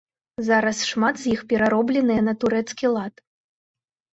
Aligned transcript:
Зараз 0.45 0.79
шмат 0.91 1.19
з 1.23 1.29
іх 1.35 1.43
пераробленыя 1.53 2.21
на 2.31 2.35
турэцкі 2.45 2.85
лад. 2.97 3.15